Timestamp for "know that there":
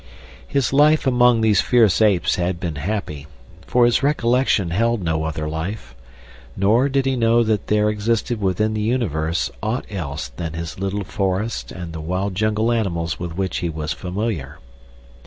7.15-7.87